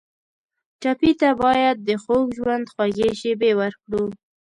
ټپي 0.81 1.11
ته 1.21 1.29
باید 1.41 1.77
د 1.87 1.89
خوږ 2.03 2.27
ژوند 2.37 2.65
خوږې 2.73 3.09
شېبې 3.19 3.51
ورکړو. 3.59 4.03